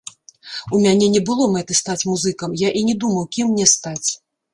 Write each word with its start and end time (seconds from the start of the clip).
У 0.77 0.79
мяне 0.85 1.09
не 1.15 1.19
было 1.27 1.43
мэты 1.55 1.75
стаць 1.81 1.97
музыкам, 2.11 2.55
я 2.63 2.71
і 2.79 2.81
не 2.87 2.95
думаў, 3.05 3.29
кім 3.37 3.53
мне 3.53 3.69
стаць. 3.75 4.09